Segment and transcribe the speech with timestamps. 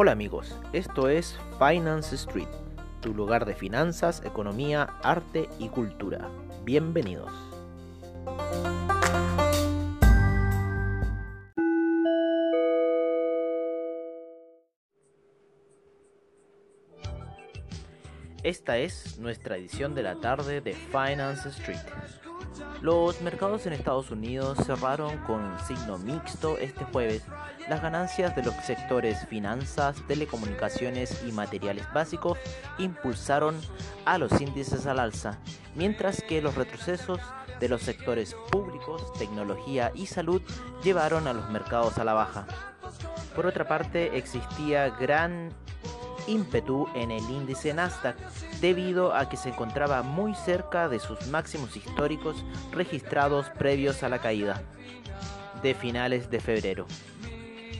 [0.00, 2.46] Hola amigos, esto es Finance Street,
[3.00, 6.30] tu lugar de finanzas, economía, arte y cultura.
[6.62, 7.32] Bienvenidos.
[18.44, 22.27] Esta es nuestra edición de la tarde de Finance Street.
[22.80, 27.22] Los mercados en Estados Unidos cerraron con signo mixto este jueves.
[27.68, 32.38] Las ganancias de los sectores finanzas, telecomunicaciones y materiales básicos
[32.78, 33.60] impulsaron
[34.04, 35.38] a los índices al alza,
[35.74, 37.20] mientras que los retrocesos
[37.60, 40.40] de los sectores públicos, tecnología y salud
[40.82, 42.46] llevaron a los mercados a la baja.
[43.34, 45.52] Por otra parte, existía gran
[46.28, 48.16] ímpetu en el índice Nasdaq
[48.60, 54.20] debido a que se encontraba muy cerca de sus máximos históricos registrados previos a la
[54.20, 54.62] caída
[55.62, 56.86] de finales de febrero.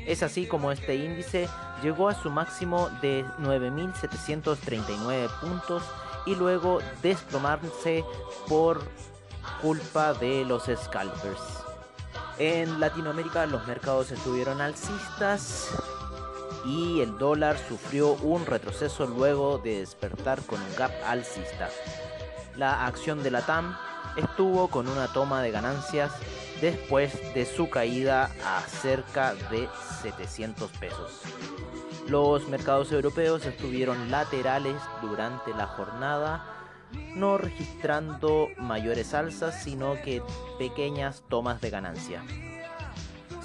[0.07, 1.49] Es así como este índice
[1.83, 5.83] llegó a su máximo de 9.739 puntos
[6.27, 8.05] y luego desplomarse
[8.49, 8.81] por
[9.61, 11.65] culpa de los scalpers.
[12.39, 15.71] En Latinoamérica los mercados estuvieron alcistas
[16.65, 21.69] y el dólar sufrió un retroceso luego de despertar con un gap alcista.
[22.57, 23.77] La acción de la TAM
[24.17, 26.13] estuvo con una toma de ganancias
[26.61, 29.69] después de su caída a cerca de
[30.03, 31.21] 700 pesos.
[32.09, 36.45] Los mercados europeos estuvieron laterales durante la jornada,
[37.15, 40.23] no registrando mayores alzas, sino que
[40.59, 42.23] pequeñas tomas de ganancia.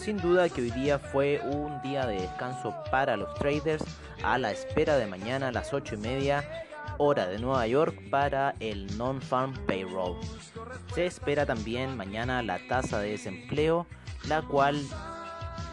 [0.03, 3.85] Sin duda que hoy día fue un día de descanso para los traders
[4.21, 6.43] a la espera de mañana a las 8 y media
[6.97, 10.17] hora de Nueva York para el non-farm payroll.
[10.93, 13.87] Se espera también mañana la tasa de desempleo,
[14.27, 14.75] la cual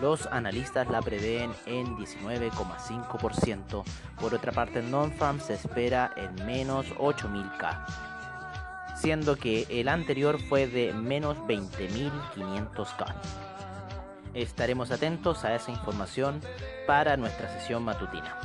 [0.00, 3.82] los analistas la prevén en 19,5%.
[4.20, 7.84] Por otra parte, el non-farm se espera en menos 8.000K,
[8.94, 13.12] siendo que el anterior fue de menos 20.500K.
[14.34, 16.40] Estaremos atentos a esa información
[16.86, 18.36] para nuestra sesión matutina.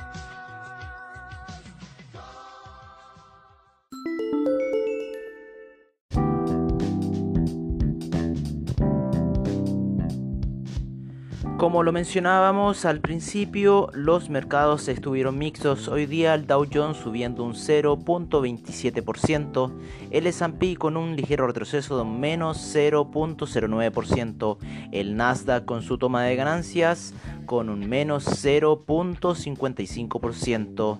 [11.75, 15.89] Como lo mencionábamos al principio, los mercados estuvieron mixtos.
[15.89, 19.73] Hoy día el Dow Jones subiendo un 0.27%,
[20.09, 24.57] el S&P con un ligero retroceso de menos 0.09%,
[24.93, 27.13] el Nasdaq con su toma de ganancias
[27.45, 30.99] con un menos 0.55%.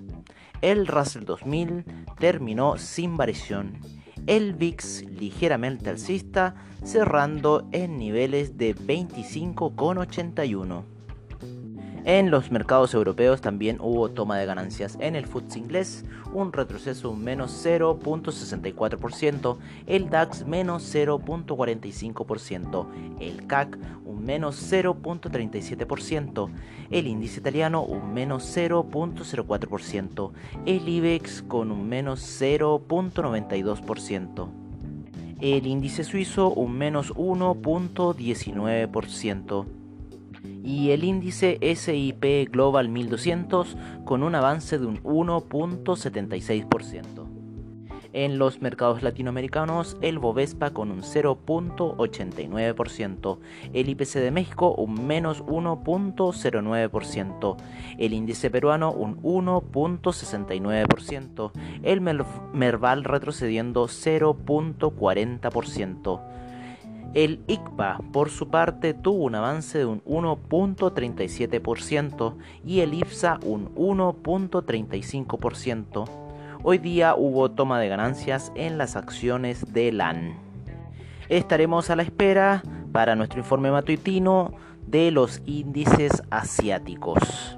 [0.61, 1.85] El Russell 2000
[2.19, 3.94] terminó sin variación
[4.27, 6.53] el VIX ligeramente alcista,
[6.83, 10.94] cerrando en niveles de 25,81.
[12.05, 14.95] En los mercados europeos también hubo toma de ganancias.
[15.01, 19.57] En el FTSE inglés, un retroceso un menos 0.64%,
[19.87, 22.85] el DAX menos 0.45%,
[23.19, 26.49] el CAC un menos 0.37%,
[26.91, 30.31] el índice italiano un menos 0.04%,
[30.67, 34.47] el IBEX con un menos 0.92%.
[35.41, 39.84] El índice suizo un menos 1.19%
[40.65, 47.03] y el índice SIP Global 1200 con un avance de un 1.76%.
[48.13, 53.39] En los mercados latinoamericanos, el Bovespa con un 0.89%,
[53.73, 57.57] el IPC de México un menos 1.09%,
[57.97, 61.51] el índice peruano un 1.69%,
[61.83, 61.99] el
[62.53, 66.44] Merval retrocediendo 0.40%.
[67.13, 72.35] El ICPA, por su parte, tuvo un avance de un 1.37%
[72.65, 76.09] y el IPSA un 1.35%.
[76.63, 80.37] Hoy día hubo toma de ganancias en las acciones de LAN.
[81.29, 82.61] Estaremos a la espera
[82.91, 84.51] para nuestro informe matutino
[84.87, 87.57] de los índices asiáticos.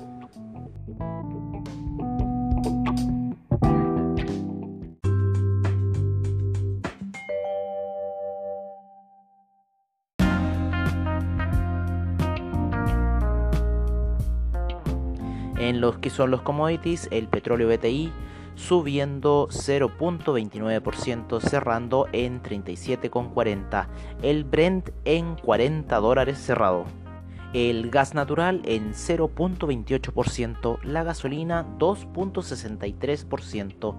[15.67, 18.13] En los que son los commodities, el petróleo BTI
[18.55, 23.87] subiendo 0.29%, cerrando en 37,40.
[24.21, 26.85] El Brent en 40 dólares cerrado.
[27.51, 33.95] El gas natural en 0.28%, la gasolina 2.63%.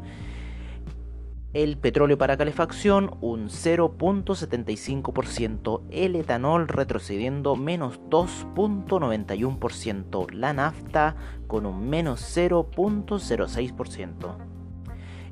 [1.54, 11.16] el petróleo para calefacción un 0.75%, el etanol retrocediendo menos 2.91%, la nafta
[11.46, 14.36] con un menos 0.06%,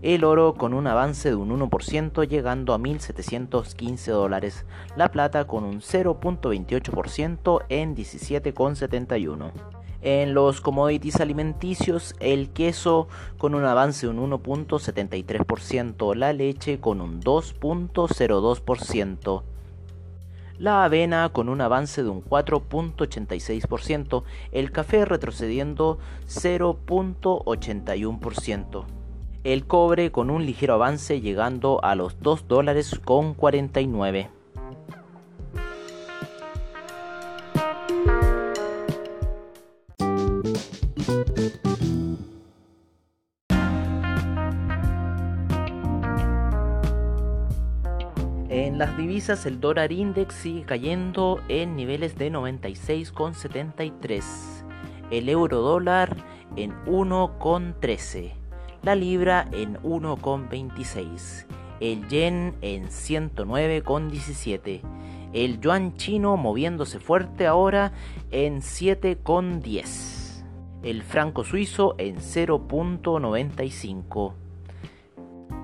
[0.00, 4.64] el oro con un avance de un 1% llegando a 1.715 dólares,
[4.96, 9.75] la plata con un 0.28% en 17,71.
[10.02, 13.08] En los commodities alimenticios, el queso
[13.38, 19.42] con un avance de un 1.73%, la leche con un 2.02%,
[20.58, 28.84] la avena con un avance de un 4.86%, el café retrocediendo 0.81%,
[29.44, 34.30] el cobre con un ligero avance llegando a los 2 dólares con 49.
[49.16, 54.22] El dólar index sigue cayendo en niveles de 96,73,
[55.10, 56.14] el euro dólar
[56.54, 58.34] en 1,13,
[58.82, 61.46] la libra en 1,26,
[61.80, 64.82] el yen en 109,17,
[65.32, 67.94] el yuan chino moviéndose fuerte ahora
[68.30, 70.44] en 7,10,
[70.82, 74.34] el franco suizo en 0,95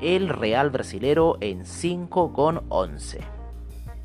[0.01, 3.42] el real brasilero en 5,11.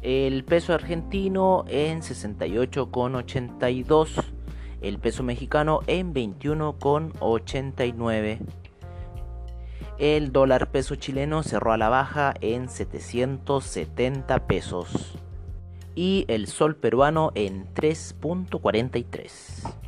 [0.02, 4.26] El peso argentino en 68,82.
[4.82, 8.40] El peso mexicano en 21,89.
[9.98, 15.18] El dólar peso chileno cerró a la baja en 770 pesos.
[15.96, 19.87] Y el sol peruano en 3.43.